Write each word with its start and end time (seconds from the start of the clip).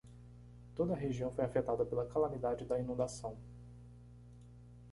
Toda 0.75 0.93
a 0.93 0.97
região 0.97 1.29
foi 1.31 1.45
afetada 1.45 1.85
pela 1.85 2.07
calamidade 2.07 2.65
da 2.65 2.79
inundação. 2.79 3.37